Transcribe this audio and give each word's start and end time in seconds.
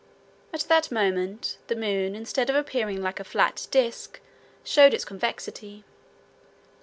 At 0.51 0.61
that 0.61 0.91
moment, 0.91 1.59
the 1.67 1.75
moon, 1.75 2.15
instead 2.15 2.49
of 2.49 2.55
appearing 2.55 2.97
flat 3.01 3.35
like 3.35 3.59
a 3.59 3.67
disc, 3.69 4.19
showed 4.63 4.95
its 4.95 5.05
convexity. 5.05 5.83